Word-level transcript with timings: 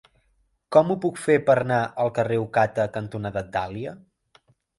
Com 0.75 0.93
ho 0.93 0.95
puc 1.03 1.19
fer 1.25 1.35
per 1.49 1.55
anar 1.63 1.77
al 2.05 2.09
carrer 2.15 2.41
Ocata 2.45 2.87
cantonada 2.97 3.45
Dàlia? 3.59 3.95